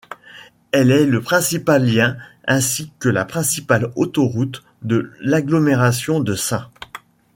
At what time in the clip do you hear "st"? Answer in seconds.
6.33-6.71